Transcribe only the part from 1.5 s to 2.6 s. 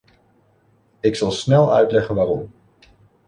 uitleggen waarom.